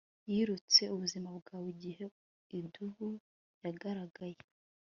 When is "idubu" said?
2.59-3.09